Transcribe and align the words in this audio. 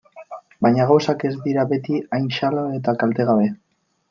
Baina 0.65 0.87
gauzak 0.91 1.25
ez 1.29 1.33
dira 1.43 1.67
beti 1.73 1.99
hain 2.19 2.27
xalo 2.39 2.65
eta 2.79 2.97
kaltegabe. 3.05 3.51